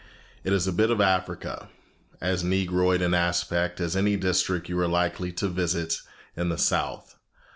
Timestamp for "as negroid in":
2.19-3.13